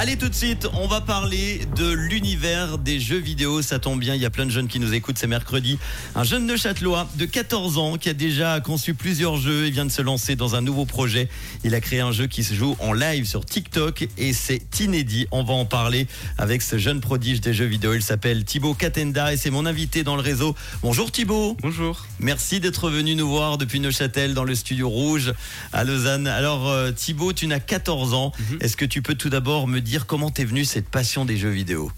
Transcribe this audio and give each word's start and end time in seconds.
Allez 0.00 0.16
tout 0.16 0.28
de 0.28 0.34
suite, 0.34 0.68
on 0.74 0.86
va 0.86 1.00
parler 1.00 1.62
de 1.74 1.90
l'univers 1.90 2.78
des 2.78 3.00
jeux 3.00 3.18
vidéo. 3.18 3.62
Ça 3.62 3.80
tombe 3.80 3.98
bien, 3.98 4.14
il 4.14 4.22
y 4.22 4.24
a 4.24 4.30
plein 4.30 4.46
de 4.46 4.50
jeunes 4.52 4.68
qui 4.68 4.78
nous 4.78 4.94
écoutent, 4.94 5.18
c'est 5.18 5.26
mercredi. 5.26 5.76
Un 6.14 6.22
jeune 6.22 6.46
de 6.46 6.54
Châtelois 6.54 7.08
de 7.16 7.24
14 7.24 7.78
ans 7.78 7.96
qui 7.96 8.08
a 8.08 8.14
déjà 8.14 8.60
conçu 8.60 8.94
plusieurs 8.94 9.38
jeux 9.38 9.66
et 9.66 9.70
vient 9.72 9.84
de 9.84 9.90
se 9.90 10.00
lancer 10.00 10.36
dans 10.36 10.54
un 10.54 10.60
nouveau 10.60 10.84
projet. 10.84 11.28
Il 11.64 11.74
a 11.74 11.80
créé 11.80 11.98
un 11.98 12.12
jeu 12.12 12.28
qui 12.28 12.44
se 12.44 12.54
joue 12.54 12.76
en 12.78 12.92
live 12.92 13.24
sur 13.24 13.44
TikTok 13.44 14.06
et 14.16 14.32
c'est 14.32 14.62
inédit. 14.78 15.26
On 15.32 15.42
va 15.42 15.54
en 15.54 15.64
parler 15.64 16.06
avec 16.38 16.62
ce 16.62 16.78
jeune 16.78 17.00
prodige 17.00 17.40
des 17.40 17.52
jeux 17.52 17.64
vidéo. 17.64 17.92
Il 17.92 18.02
s'appelle 18.04 18.44
Thibaut 18.44 18.74
Katenda 18.74 19.32
et 19.32 19.36
c'est 19.36 19.50
mon 19.50 19.66
invité 19.66 20.04
dans 20.04 20.14
le 20.14 20.22
réseau. 20.22 20.54
Bonjour 20.80 21.10
Thibaut. 21.10 21.56
Bonjour. 21.60 22.06
Merci 22.20 22.60
d'être 22.60 22.88
venu 22.88 23.16
nous 23.16 23.28
voir 23.28 23.58
depuis 23.58 23.80
Neuchâtel 23.80 24.34
dans 24.34 24.44
le 24.44 24.54
studio 24.54 24.88
rouge 24.88 25.34
à 25.72 25.82
Lausanne. 25.82 26.28
Alors 26.28 26.68
euh, 26.68 26.92
Thibaut, 26.92 27.32
tu 27.32 27.48
n'as 27.48 27.58
14 27.58 28.14
ans. 28.14 28.30
Mhm. 28.38 28.58
Est-ce 28.60 28.76
que 28.76 28.84
tu 28.84 29.02
peux 29.02 29.16
tout 29.16 29.28
d'abord 29.28 29.66
me 29.66 29.80
dire 29.80 29.87
comment 30.06 30.30
t'es 30.30 30.44
venu 30.44 30.64
cette 30.64 30.88
passion 30.88 31.24
des 31.24 31.36
jeux 31.36 31.50
vidéo? 31.50 31.90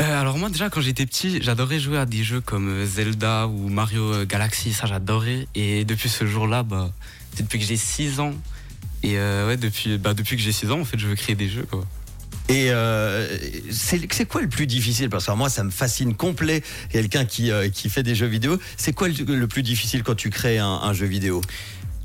Euh, 0.00 0.20
alors 0.20 0.38
moi 0.38 0.48
déjà 0.48 0.70
quand 0.70 0.80
j'étais 0.80 1.06
petit, 1.06 1.42
j'adorais 1.42 1.80
jouer 1.80 1.98
à 1.98 2.06
des 2.06 2.22
jeux 2.22 2.40
comme 2.40 2.68
euh, 2.68 2.86
Zelda 2.86 3.48
ou 3.48 3.68
Mario 3.68 4.12
euh, 4.12 4.26
Galaxy, 4.26 4.72
ça 4.72 4.86
j'adorais. 4.86 5.48
Et 5.54 5.84
depuis 5.84 6.08
ce 6.08 6.26
jour-là, 6.26 6.62
bah, 6.62 6.92
c'est 7.34 7.42
depuis 7.42 7.58
que 7.58 7.64
j'ai 7.64 7.76
6 7.76 8.20
ans. 8.20 8.34
Et 9.02 9.18
euh, 9.18 9.46
ouais, 9.48 9.56
depuis, 9.56 9.98
bah, 9.98 10.14
depuis 10.14 10.36
que 10.36 10.42
j'ai 10.42 10.52
6 10.52 10.70
ans, 10.70 10.80
en 10.80 10.84
fait, 10.84 10.98
je 10.98 11.06
veux 11.06 11.14
créer 11.14 11.36
des 11.36 11.48
jeux. 11.48 11.66
Quoi. 11.68 11.84
Et 12.48 12.70
euh, 12.70 13.36
c'est 13.70 14.00
c'est 14.12 14.26
quoi 14.26 14.40
le 14.40 14.48
plus 14.48 14.66
difficile? 14.66 15.10
Parce 15.10 15.26
que 15.26 15.32
moi, 15.32 15.50
ça 15.50 15.64
me 15.64 15.70
fascine 15.70 16.14
complet. 16.14 16.62
Quelqu'un 16.90 17.24
qui, 17.24 17.50
euh, 17.50 17.68
qui 17.68 17.90
fait 17.90 18.02
des 18.02 18.14
jeux 18.14 18.26
vidéo. 18.26 18.58
C'est 18.76 18.92
quoi 18.92 19.08
le, 19.08 19.36
le 19.36 19.48
plus 19.48 19.62
difficile 19.62 20.02
quand 20.02 20.14
tu 20.14 20.30
crées 20.30 20.58
un, 20.58 20.66
un 20.66 20.92
jeu 20.92 21.06
vidéo? 21.06 21.40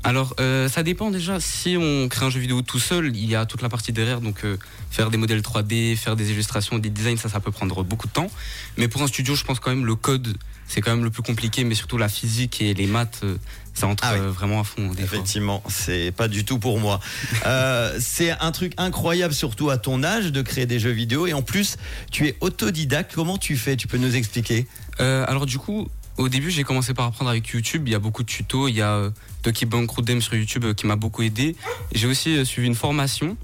Alors 0.04 0.34
euh, 0.38 0.68
ça 0.68 0.82
dépend 0.82 1.10
déjà. 1.10 1.40
Si 1.40 1.76
on 1.80 2.08
crée 2.08 2.26
un 2.26 2.30
jeu 2.30 2.38
vidéo 2.38 2.60
tout 2.60 2.78
seul, 2.78 3.16
il 3.16 3.24
y 3.24 3.34
a 3.34 3.46
toute 3.46 3.62
la 3.62 3.70
partie 3.70 3.92
derrière, 3.92 4.20
donc 4.20 4.44
euh, 4.44 4.58
faire 4.90 5.10
des 5.10 5.16
modèles 5.16 5.40
3D, 5.40 5.96
faire 5.96 6.14
des 6.14 6.30
illustrations, 6.30 6.78
des 6.78 6.90
designs, 6.90 7.16
ça, 7.16 7.30
ça 7.30 7.40
peut 7.40 7.50
prendre 7.50 7.82
beaucoup 7.82 8.06
de 8.06 8.12
temps. 8.12 8.30
Mais 8.76 8.86
pour 8.86 9.02
un 9.02 9.06
studio, 9.06 9.34
je 9.34 9.44
pense 9.44 9.60
quand 9.60 9.70
même 9.70 9.86
le 9.86 9.94
code, 9.94 10.36
c'est 10.68 10.82
quand 10.82 10.90
même 10.90 11.04
le 11.04 11.10
plus 11.10 11.22
compliqué, 11.22 11.64
mais 11.64 11.74
surtout 11.74 11.96
la 11.96 12.10
physique 12.10 12.60
et 12.60 12.74
les 12.74 12.86
maths, 12.86 13.20
euh, 13.24 13.36
ça 13.72 13.86
entre 13.86 14.04
Ah 14.06 14.16
vraiment 14.16 14.60
à 14.60 14.64
fond. 14.64 14.92
Des. 14.92 15.02
Effectivement, 15.02 15.62
c'est 15.68 16.12
pas 16.12 16.28
du 16.28 16.44
tout 16.44 16.58
pour 16.58 16.78
moi. 16.78 17.00
C'est 17.98 18.30
un 18.30 18.52
truc 18.52 18.74
incroyable, 18.76 19.32
surtout 19.32 19.70
à 19.70 19.78
ton 19.78 20.04
âge, 20.04 20.32
de 20.32 20.42
créer 20.42 20.66
des 20.66 20.78
jeux 20.78 20.90
vidéo. 20.90 21.26
Et 21.26 21.32
en 21.32 21.42
plus, 21.42 21.76
tu 22.10 22.26
es 22.26 22.36
autodidacte. 22.40 23.12
Comment 23.14 23.38
tu 23.38 23.56
fais? 23.56 23.76
Tu 23.76 23.88
peux 23.88 23.98
nous 23.98 24.14
expliquer? 24.14 24.66
Alors 24.98 25.46
du 25.46 25.58
coup, 25.58 25.88
au 26.18 26.28
début, 26.28 26.50
j'ai 26.50 26.64
commencé 26.64 26.94
par 26.94 27.06
apprendre 27.06 27.30
avec 27.30 27.48
YouTube. 27.48 27.84
Il 27.86 27.92
y 27.92 27.94
a 27.94 27.98
beaucoup 27.98 28.22
de 28.22 28.28
tutos. 28.28 28.68
Il 28.68 28.74
y 28.76 28.82
a 28.82 29.10
Doki 29.42 29.66
Bankroot 29.66 30.04
Dem 30.04 30.20
sur 30.22 30.34
YouTube 30.34 30.64
euh, 30.64 30.74
qui 30.74 30.86
m'a 30.86 30.96
beaucoup 30.96 31.22
aidé. 31.22 31.56
J'ai 31.92 32.06
aussi 32.06 32.36
euh, 32.36 32.44
suivi 32.44 32.66
une 32.68 32.74
formation. 32.74 33.36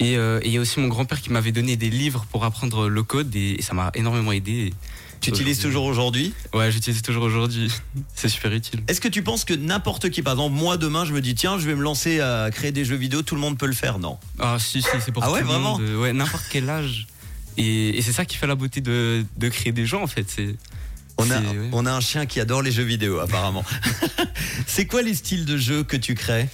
Et 0.00 0.16
euh, 0.16 0.38
et 0.42 0.46
il 0.46 0.52
y 0.52 0.58
a 0.58 0.60
aussi 0.60 0.78
mon 0.80 0.88
grand-père 0.88 1.20
qui 1.20 1.30
m'avait 1.30 1.50
donné 1.52 1.76
des 1.76 1.90
livres 1.90 2.24
pour 2.30 2.44
apprendre 2.44 2.88
le 2.88 3.02
code 3.02 3.34
et, 3.34 3.56
et 3.58 3.62
ça 3.62 3.74
m'a 3.74 3.90
énormément 3.94 4.30
aidé. 4.32 4.72
Tu 5.20 5.30
utilises 5.30 5.58
toujours 5.58 5.84
aujourd'hui 5.86 6.32
Ouais, 6.54 6.70
j'utilise 6.70 7.02
toujours 7.02 7.24
aujourd'hui. 7.24 7.72
C'est 8.14 8.28
super 8.28 8.52
utile. 8.52 8.80
Est-ce 8.86 9.00
que 9.00 9.08
tu 9.08 9.24
penses 9.24 9.44
que 9.44 9.52
n'importe 9.54 10.10
qui, 10.10 10.22
par 10.22 10.34
exemple, 10.34 10.54
moi 10.54 10.76
demain, 10.76 11.04
je 11.04 11.12
me 11.12 11.20
dis 11.20 11.34
tiens, 11.34 11.58
je 11.58 11.66
vais 11.66 11.74
me 11.74 11.82
lancer 11.82 12.20
à 12.20 12.48
créer 12.52 12.70
des 12.70 12.84
jeux 12.84 12.94
vidéo, 12.94 13.22
tout 13.22 13.34
le 13.34 13.40
monde 13.40 13.58
peut 13.58 13.66
le 13.66 13.72
faire? 13.72 13.98
Non. 13.98 14.18
Ah 14.38 14.58
si, 14.60 14.80
si, 14.80 14.88
c'est 15.04 15.10
pour 15.10 15.24
Ah 15.24 15.32
ouais, 15.32 15.40
tout 15.40 15.46
le 15.48 15.52
vraiment? 15.52 15.78
monde. 15.80 15.96
Ouais, 15.98 16.12
n'importe 16.12 16.44
quel 16.48 16.70
âge. 16.70 17.08
Et, 17.56 17.98
et 17.98 18.02
c'est 18.02 18.12
ça 18.12 18.24
qui 18.24 18.36
fait 18.36 18.46
la 18.46 18.54
beauté 18.54 18.80
de, 18.80 19.24
de 19.36 19.48
créer 19.48 19.72
des 19.72 19.84
gens 19.84 20.00
en 20.04 20.06
fait. 20.06 20.26
C'est 20.30 20.54
On 21.18 21.30
a, 21.30 21.40
on 21.72 21.84
a 21.86 21.92
un 21.92 22.00
chien 22.00 22.26
qui 22.26 22.40
adore 22.40 22.62
les 22.62 22.70
jeux 22.70 22.84
vidéo, 22.84 23.18
apparemment. 23.18 23.64
c'est 24.66 24.86
quoi 24.86 25.02
les 25.02 25.14
styles 25.14 25.44
de 25.44 25.56
jeux 25.56 25.82
que 25.82 25.96
tu 25.96 26.14
crées 26.14 26.48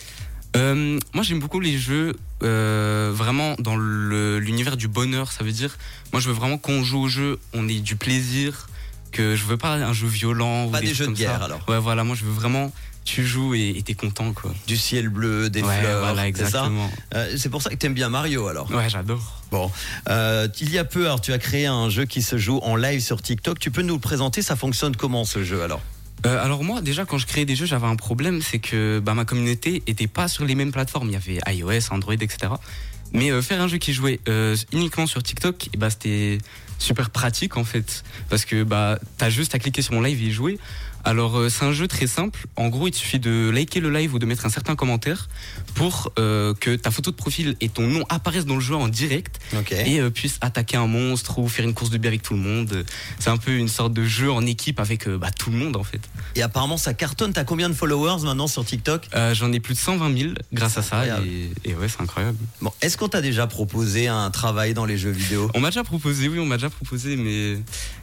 Euh, 0.56 0.98
moi, 1.12 1.22
j'aime 1.22 1.38
beaucoup 1.38 1.60
les 1.60 1.76
jeux 1.78 2.14
euh, 2.42 3.12
vraiment 3.14 3.56
dans 3.58 3.76
l'univers 3.76 4.76
du 4.76 4.88
bonheur. 4.88 5.32
Ça 5.32 5.44
veut 5.44 5.52
dire, 5.52 5.76
moi, 6.12 6.20
je 6.20 6.28
veux 6.28 6.34
vraiment 6.34 6.56
qu'on 6.58 6.82
joue 6.82 7.00
au 7.00 7.08
jeu, 7.08 7.38
on 7.52 7.68
ait 7.68 7.80
du 7.80 7.96
plaisir, 7.96 8.68
que 9.14 9.36
je 9.36 9.44
veux 9.44 9.56
pas 9.56 9.74
un 9.74 9.92
jeu 9.92 10.06
violent. 10.08 10.68
Pas 10.68 10.78
ou 10.78 10.80
des 10.80 10.86
trucs 10.88 10.96
jeux 10.96 11.06
de 11.06 11.12
guerre, 11.12 11.38
ça. 11.38 11.44
alors. 11.46 11.60
Ouais, 11.68 11.78
voilà, 11.78 12.04
moi, 12.04 12.16
je 12.16 12.24
veux 12.24 12.32
vraiment, 12.32 12.72
tu 13.04 13.24
joues 13.24 13.54
et 13.54 13.80
t'es 13.84 13.94
content, 13.94 14.32
quoi. 14.32 14.52
Du 14.66 14.76
ciel 14.76 15.08
bleu, 15.08 15.48
des 15.50 15.62
ouais, 15.62 15.78
fleurs, 15.78 16.00
voilà, 16.00 16.22
c'est 16.22 16.28
exactement. 16.28 16.90
Euh, 17.14 17.34
C'est 17.36 17.48
pour 17.48 17.62
ça 17.62 17.70
que 17.70 17.76
tu 17.76 17.86
aimes 17.86 17.94
bien 17.94 18.08
Mario, 18.08 18.48
alors. 18.48 18.70
Ouais, 18.70 18.88
j'adore. 18.90 19.42
Bon, 19.50 19.70
Euh, 20.08 20.48
il 20.60 20.70
y 20.70 20.78
a 20.78 20.84
peu, 20.84 21.04
alors 21.06 21.20
tu 21.20 21.32
as 21.32 21.38
créé 21.38 21.66
un 21.66 21.88
jeu 21.90 22.04
qui 22.06 22.20
se 22.22 22.36
joue 22.36 22.58
en 22.62 22.76
live 22.76 23.00
sur 23.00 23.22
TikTok. 23.22 23.58
Tu 23.58 23.70
peux 23.70 23.82
nous 23.82 23.94
le 23.94 24.00
présenter 24.00 24.42
Ça 24.42 24.56
fonctionne 24.56 24.96
comment 24.96 25.24
ce 25.24 25.44
jeu 25.44 25.62
alors? 25.62 25.80
Euh, 26.26 26.42
alors 26.42 26.64
moi, 26.64 26.80
déjà, 26.80 27.04
quand 27.04 27.18
je 27.18 27.26
créais 27.26 27.44
des 27.44 27.54
jeux, 27.54 27.66
j'avais 27.66 27.86
un 27.86 27.96
problème, 27.96 28.40
c'est 28.42 28.58
que 28.58 28.98
bah, 28.98 29.14
ma 29.14 29.24
communauté 29.24 29.82
était 29.86 30.06
pas 30.06 30.26
sur 30.28 30.44
les 30.44 30.54
mêmes 30.54 30.72
plateformes. 30.72 31.08
Il 31.08 31.12
y 31.12 31.16
avait 31.16 31.40
iOS, 31.54 31.92
Android, 31.92 32.14
etc. 32.14 32.52
Mais 33.12 33.30
faire 33.42 33.60
un 33.60 33.68
jeu 33.68 33.76
qui 33.78 33.92
jouait 33.92 34.18
uniquement 34.72 35.06
sur 35.06 35.22
TikTok, 35.22 35.68
et 35.72 35.76
bah, 35.76 35.90
c'était 35.90 36.38
super 36.78 37.10
pratique 37.10 37.56
en 37.56 37.64
fait, 37.64 38.04
parce 38.28 38.44
que 38.44 38.62
bah, 38.62 38.98
t'as 39.18 39.30
juste 39.30 39.54
à 39.54 39.58
cliquer 39.58 39.82
sur 39.82 39.94
mon 39.94 40.02
live 40.02 40.22
et 40.22 40.30
jouer. 40.30 40.58
Alors 41.04 41.38
euh, 41.38 41.48
c'est 41.50 41.64
un 41.64 41.72
jeu 41.72 41.86
très 41.86 42.06
simple. 42.06 42.46
En 42.56 42.68
gros, 42.68 42.88
il 42.88 42.90
te 42.90 42.96
suffit 42.96 43.18
de 43.18 43.50
liker 43.52 43.80
le 43.80 43.90
live 43.90 44.14
ou 44.14 44.18
de 44.18 44.26
mettre 44.26 44.46
un 44.46 44.48
certain 44.48 44.74
commentaire 44.74 45.28
pour 45.74 46.12
euh, 46.18 46.54
que 46.54 46.74
ta 46.76 46.90
photo 46.90 47.10
de 47.10 47.16
profil 47.16 47.56
et 47.60 47.68
ton 47.68 47.86
nom 47.86 48.04
apparaissent 48.08 48.46
dans 48.46 48.54
le 48.54 48.60
jeu 48.60 48.74
en 48.74 48.88
direct 48.88 49.38
et 49.70 50.00
euh, 50.00 50.10
puisse 50.10 50.38
attaquer 50.40 50.78
un 50.78 50.86
monstre 50.86 51.38
ou 51.38 51.48
faire 51.48 51.66
une 51.66 51.74
course 51.74 51.90
de 51.90 51.98
bière 51.98 52.10
avec 52.10 52.22
tout 52.22 52.34
le 52.34 52.40
monde. 52.40 52.84
C'est 53.18 53.30
un 53.30 53.36
peu 53.36 53.52
une 53.52 53.68
sorte 53.68 53.92
de 53.92 54.04
jeu 54.04 54.32
en 54.32 54.46
équipe 54.46 54.80
avec 54.80 55.08
bah, 55.08 55.30
tout 55.30 55.50
le 55.50 55.58
monde 55.58 55.76
en 55.76 55.84
fait. 55.84 56.00
Et 56.36 56.42
apparemment 56.42 56.78
ça 56.78 56.94
cartonne. 56.94 57.32
T'as 57.32 57.44
combien 57.44 57.68
de 57.68 57.74
followers 57.74 58.24
maintenant 58.24 58.46
sur 58.46 58.64
TikTok? 58.64 59.08
J'en 59.32 59.52
ai 59.52 59.60
plus 59.60 59.74
de 59.74 59.78
120 59.78 60.18
000 60.18 60.30
grâce 60.52 60.78
à 60.78 60.82
ça 60.82 61.04
et 61.64 61.74
ouais 61.74 61.88
c'est 61.88 62.00
incroyable. 62.00 62.38
Bon, 62.62 62.72
est-ce 62.80 62.96
qu'on 62.96 63.08
t'a 63.08 63.20
déjà 63.20 63.46
proposé 63.46 64.08
un 64.08 64.30
travail 64.30 64.72
dans 64.72 64.86
les 64.86 64.96
jeux 64.96 65.10
vidéo? 65.10 65.50
On 65.54 65.60
m'a 65.60 65.68
déjà 65.68 65.84
proposé, 65.84 66.28
oui 66.28 66.38
on 66.38 66.46
m'a 66.46 66.56
déjà 66.64 66.74
proposé 66.74 67.16
mais 67.16 67.58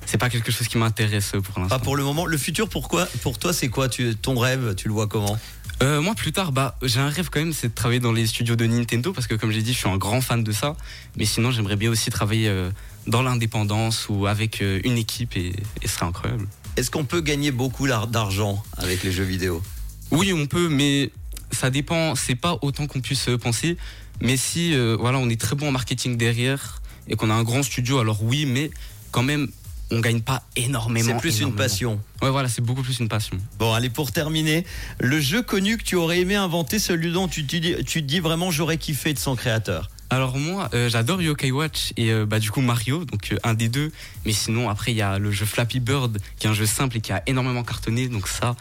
c'est 0.05 0.17
pas 0.17 0.29
quelque 0.29 0.51
chose 0.51 0.67
qui 0.67 0.77
m'intéresse 0.77 1.31
pour 1.31 1.59
l'instant. 1.59 1.77
Pas 1.77 1.83
pour 1.83 1.95
le 1.95 2.03
moment. 2.03 2.25
Le 2.25 2.38
futur, 2.38 2.69
pourquoi 2.69 3.07
Pour 3.22 3.39
toi, 3.39 3.53
c'est 3.53 3.69
quoi? 3.69 3.89
Tu, 3.89 4.16
Ton 4.16 4.38
rêve, 4.38 4.75
tu 4.75 4.88
le 4.88 4.94
vois 4.94 5.07
comment? 5.07 5.38
Euh, 5.81 5.99
moi 5.99 6.13
plus 6.13 6.31
tard, 6.31 6.51
bah 6.51 6.77
j'ai 6.83 7.00
un 7.00 7.09
rêve 7.09 7.29
quand 7.31 7.39
même, 7.39 7.53
c'est 7.53 7.69
de 7.69 7.73
travailler 7.73 8.00
dans 8.00 8.11
les 8.11 8.27
studios 8.27 8.55
de 8.55 8.67
Nintendo 8.67 9.13
parce 9.13 9.25
que 9.25 9.33
comme 9.33 9.50
j'ai 9.50 9.63
dit, 9.63 9.73
je 9.73 9.79
suis 9.79 9.89
un 9.89 9.97
grand 9.97 10.21
fan 10.21 10.44
de 10.44 10.51
ça. 10.51 10.75
Mais 11.17 11.25
sinon, 11.25 11.50
j'aimerais 11.50 11.75
bien 11.75 11.89
aussi 11.89 12.11
travailler 12.11 12.50
euh, 12.50 12.69
dans 13.07 13.23
l'indépendance 13.23 14.07
ou 14.09 14.27
avec 14.27 14.61
euh, 14.61 14.79
une 14.83 14.97
équipe 14.97 15.35
et, 15.35 15.53
et 15.81 15.88
ce 15.88 15.95
serait 15.95 16.05
incroyable. 16.05 16.47
Est-ce 16.77 16.91
qu'on 16.91 17.05
peut 17.05 17.21
gagner 17.21 17.51
beaucoup 17.51 17.88
d'argent 17.88 18.63
avec 18.77 19.03
les 19.03 19.11
jeux 19.11 19.23
vidéo? 19.23 19.63
Oui, 20.11 20.33
on 20.33 20.45
peut, 20.45 20.69
mais 20.69 21.11
ça 21.51 21.69
dépend. 21.71 22.13
C'est 22.16 22.35
pas 22.35 22.59
autant 22.61 22.85
qu'on 22.85 23.01
puisse 23.01 23.29
penser. 23.41 23.75
Mais 24.21 24.38
si, 24.38 24.73
voilà, 24.97 25.17
on 25.17 25.29
est 25.29 25.39
très 25.39 25.55
bon 25.57 25.67
en 25.67 25.71
marketing 25.71 26.16
derrière 26.16 26.81
et 27.07 27.16
qu'on 27.16 27.29
a 27.29 27.34
un 27.34 27.44
grand 27.44 27.63
studio, 27.63 28.00
alors 28.00 28.23
oui, 28.23 28.45
mais 28.45 28.72
quand 29.12 29.23
même, 29.23 29.47
on 29.91 30.00
gagne 30.00 30.22
pas 30.22 30.44
énormément. 30.56 31.09
C'est 31.13 31.17
plus 31.17 31.41
une 31.41 31.53
passion. 31.53 32.00
Ouais, 32.22 32.29
voilà, 32.29 32.47
c'est 32.47 32.62
beaucoup 32.62 32.81
plus 32.81 33.00
une 33.00 33.09
passion. 33.09 33.38
Bon, 33.59 33.73
allez, 33.73 33.89
pour 33.89 34.12
terminer, 34.12 34.66
le 35.00 35.19
jeu 35.19 35.41
connu 35.41 35.78
que 35.78 35.84
tu 35.84 35.95
aurais 35.95 36.19
aimé 36.19 36.35
inventer, 36.35 36.79
celui 36.79 37.12
dont 37.12 37.28
tu 37.28 37.44
dis, 37.44 37.75
tu 37.85 38.01
te 38.01 38.07
dis 38.07 38.19
vraiment 38.19 38.51
j'aurais 38.51 38.78
kiffé 38.78 39.13
de 39.13 39.19
son 39.19 39.35
créateur. 39.35 39.89
Alors 40.13 40.38
moi, 40.38 40.69
euh, 40.73 40.89
j'adore 40.89 41.22
Yokai 41.22 41.51
Watch 41.51 41.94
et 41.95 42.11
euh, 42.11 42.25
bah 42.25 42.39
du 42.39 42.51
coup 42.51 42.59
Mario, 42.59 43.05
donc 43.05 43.31
euh, 43.31 43.38
un 43.44 43.53
des 43.53 43.69
deux. 43.69 43.94
Mais 44.25 44.33
sinon, 44.33 44.69
après 44.69 44.91
il 44.91 44.97
y 44.97 45.01
a 45.01 45.17
le 45.17 45.31
jeu 45.31 45.45
Flappy 45.45 45.79
Bird, 45.79 46.17
qui 46.38 46.47
est 46.47 46.49
un 46.49 46.53
jeu 46.53 46.66
simple 46.66 46.97
et 46.97 47.01
qui 47.01 47.13
a 47.13 47.23
énormément 47.27 47.63
cartonné. 47.63 48.09
Donc 48.09 48.27
ça, 48.27 48.57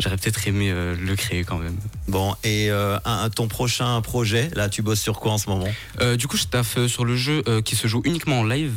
j'aurais 0.00 0.16
peut-être 0.16 0.48
aimé 0.48 0.68
euh, 0.72 0.96
le 1.00 1.14
créer 1.14 1.44
quand 1.44 1.58
même. 1.58 1.76
Bon, 2.08 2.34
et 2.42 2.70
un- 2.70 3.30
ton 3.30 3.46
prochain 3.46 4.00
projet, 4.00 4.50
là, 4.56 4.68
tu 4.68 4.82
bosses 4.82 5.00
sur 5.00 5.20
quoi 5.20 5.30
en 5.30 5.38
ce 5.38 5.48
moment? 5.48 5.68
Du 6.18 6.26
coup, 6.26 6.36
je 6.36 6.46
taffe 6.46 6.84
sur 6.88 7.04
le 7.04 7.14
jeu 7.16 7.44
qui 7.64 7.76
se 7.76 7.86
joue 7.86 8.02
uniquement 8.04 8.40
en 8.40 8.44
live. 8.44 8.74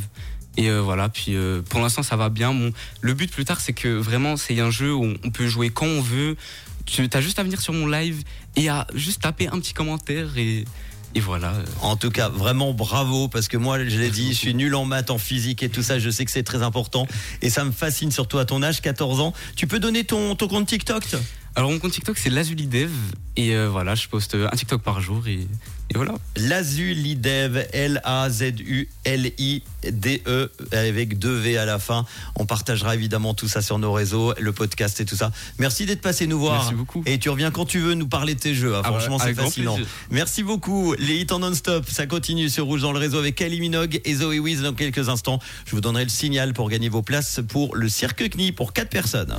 Et 0.55 0.69
euh, 0.69 0.81
voilà, 0.81 1.09
puis 1.09 1.35
euh, 1.35 1.63
pour 1.63 1.79
l'instant 1.81 2.03
ça 2.03 2.15
va 2.15 2.29
bien. 2.29 2.53
Le 3.01 3.13
but 3.15 3.31
plus 3.31 3.43
tard, 3.43 3.59
c'est 3.59 3.73
que 3.73 3.87
vraiment 3.87 4.37
c'est 4.37 4.59
un 4.59 4.69
jeu 4.69 4.93
où 4.93 5.03
on 5.23 5.31
peut 5.31 5.47
jouer 5.47 5.71
quand 5.71 5.87
on 5.87 5.99
veut. 5.99 6.37
Tu 6.85 7.09
as 7.11 7.21
juste 7.21 7.39
à 7.39 7.43
venir 7.43 7.59
sur 7.59 7.73
mon 7.73 7.87
live 7.87 8.21
et 8.55 8.69
à 8.69 8.85
juste 8.93 9.23
taper 9.23 9.47
un 9.47 9.57
petit 9.59 9.73
commentaire 9.73 10.37
et, 10.37 10.65
et 11.15 11.19
voilà. 11.19 11.53
En 11.81 11.95
tout 11.95 12.09
cas, 12.09 12.29
vraiment 12.29 12.73
bravo, 12.73 13.27
parce 13.27 13.47
que 13.47 13.57
moi, 13.57 13.77
je 13.79 13.99
l'ai 13.99 14.09
dit, 14.09 14.29
je 14.29 14.37
suis 14.37 14.55
nul 14.55 14.73
en 14.75 14.85
maths, 14.85 15.11
en 15.11 15.17
physique 15.17 15.61
et 15.63 15.69
tout 15.69 15.83
ça, 15.83 15.99
je 15.99 16.09
sais 16.09 16.25
que 16.25 16.31
c'est 16.31 16.43
très 16.43 16.63
important. 16.63 17.07
Et 17.41 17.49
ça 17.49 17.63
me 17.63 17.71
fascine, 17.71 18.11
surtout 18.11 18.39
à 18.39 18.45
ton 18.45 18.63
âge, 18.63 18.81
14 18.81 19.19
ans. 19.19 19.33
Tu 19.55 19.67
peux 19.67 19.79
donner 19.79 20.03
ton, 20.03 20.35
ton 20.35 20.47
compte 20.47 20.67
TikTok 20.67 21.03
Alors 21.55 21.69
mon 21.69 21.77
compte 21.79 21.91
TikTok 21.91 22.17
c'est 22.17 22.31
Lazulidev 22.31 22.89
et 23.35 23.55
euh, 23.55 23.67
voilà, 23.67 23.95
je 23.95 24.07
poste 24.07 24.35
un 24.35 24.55
TikTok 24.55 24.81
par 24.81 25.01
jour 25.01 25.27
et, 25.27 25.33
et 25.89 25.95
voilà. 25.95 26.13
Lazulidev, 26.35 27.65
L-A-Z-U-L-I-D-E, 27.73 28.91
avec 30.71 31.17
deux 31.17 31.35
V 31.35 31.57
à 31.57 31.65
la 31.65 31.79
fin. 31.79 32.05
On 32.35 32.45
partagera 32.45 32.93
évidemment 32.93 33.33
tout 33.33 33.47
ça 33.47 33.63
sur 33.63 33.79
nos 33.79 33.91
réseaux, 33.91 34.33
le 34.39 34.51
podcast 34.51 35.01
et 35.01 35.05
tout 35.05 35.15
ça. 35.15 35.31
Merci 35.57 35.87
d'être 35.87 36.01
passé 36.01 36.27
nous 36.27 36.39
voir. 36.39 36.61
Merci 36.61 36.75
beaucoup. 36.75 37.03
Et 37.07 37.17
tu 37.17 37.29
reviens 37.29 37.49
quand 37.49 37.65
tu 37.65 37.79
veux 37.79 37.95
nous 37.95 38.07
parler 38.07 38.35
de 38.35 38.39
tes 38.39 38.53
jeux. 38.53 38.73
Ah 38.75 38.81
bah, 38.83 38.89
Franchement, 38.89 39.17
c'est 39.19 39.33
fascinant. 39.33 39.79
Merci 40.11 40.43
beaucoup. 40.43 40.93
Les 40.99 41.17
hits 41.17 41.27
en 41.31 41.39
non-stop, 41.39 41.89
ça 41.89 42.05
continue 42.05 42.49
sur 42.49 42.65
Rouge 42.65 42.81
dans 42.81 42.91
le 42.91 42.99
réseau 42.99 43.17
avec 43.17 43.35
Kylie 43.35 43.59
Minogue 43.59 43.99
et 44.05 44.15
Zoé 44.15 44.37
Wiz 44.39 44.61
dans 44.61 44.73
quelques 44.73 45.09
instants. 45.09 45.39
Je 45.65 45.71
vous 45.71 45.81
donnerai 45.81 46.03
le 46.03 46.09
signal 46.09 46.53
pour 46.53 46.69
gagner 46.69 46.89
vos 46.89 47.01
places 47.01 47.39
pour 47.47 47.75
le 47.75 47.89
cirque 47.89 48.29
CNI 48.29 48.51
pour 48.51 48.73
4 48.73 48.89
personnes. 48.89 49.35